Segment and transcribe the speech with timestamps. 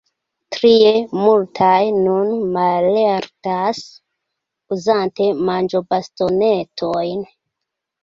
[0.55, 0.93] Trie,
[1.25, 3.85] multaj nun mallertas,
[4.79, 7.27] uzante manĝobastonetojn.